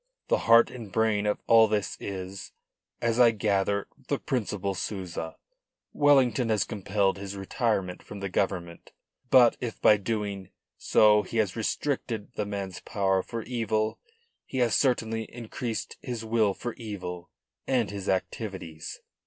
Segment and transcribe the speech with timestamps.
[0.29, 2.53] The heart and brain of all this is
[3.03, 5.37] as I gather the Principal Souza.
[5.93, 8.93] Wellington has compelled his retirement from the Government.
[9.29, 13.99] But if by doing so he has restricted the man's power for evil,
[14.47, 17.29] he has certainly increased his will for evil
[17.67, 19.01] and his activities.